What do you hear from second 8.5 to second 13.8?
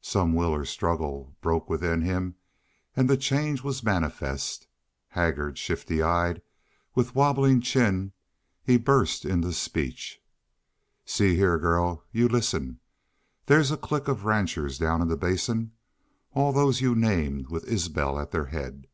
he burst into speech. "See heah, girl. You listen. There's a